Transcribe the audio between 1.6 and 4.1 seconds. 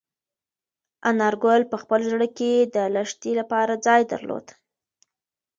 په خپل زړه کې د لښتې لپاره ځای